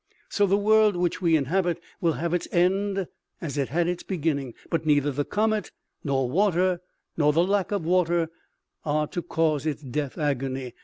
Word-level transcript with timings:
So 0.29 0.47
the 0.47 0.57
world 0.57 0.95
which 0.95 1.21
we 1.21 1.35
inhabit 1.35 1.79
will 2.01 2.13
have 2.13 2.33
its 2.33 2.47
end 2.51 3.05
as 3.39 3.55
it 3.55 3.67
has 3.69 3.75
had 3.77 3.87
its 3.87 4.01
beginning, 4.01 4.55
but 4.71 4.83
neither 4.83 5.11
the 5.11 5.23
comet, 5.23 5.71
nor 6.03 6.27
water, 6.27 6.81
nor 7.17 7.31
the 7.33 7.43
lack 7.43 7.71
of 7.71 7.85
water 7.85 8.31
are 8.83 9.05
to 9.09 9.21
cause 9.21 9.67
its 9.67 9.83
death 9.83 10.17
agony. 10.17 10.73